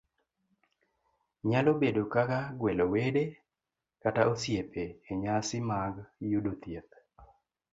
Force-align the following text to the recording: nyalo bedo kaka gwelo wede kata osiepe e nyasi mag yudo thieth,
nyalo 1.49 1.71
bedo 1.81 2.03
kaka 2.13 2.39
gwelo 2.59 2.85
wede 2.93 3.23
kata 4.01 4.21
osiepe 4.33 4.83
e 5.09 5.11
nyasi 5.21 5.57
mag 5.69 5.93
yudo 6.31 6.51
thieth, 6.61 6.93